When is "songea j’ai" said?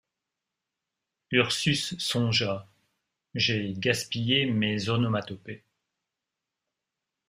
1.99-3.73